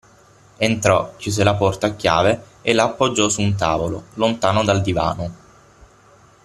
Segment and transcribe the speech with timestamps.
[0.57, 5.35] Entrò, chiuse la porta a chiave a la appoggiò su un tavolo, lontano dal divano.